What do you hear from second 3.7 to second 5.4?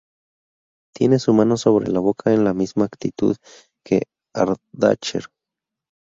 que Ardacher.